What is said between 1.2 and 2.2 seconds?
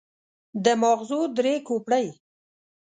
درې کوپړۍ.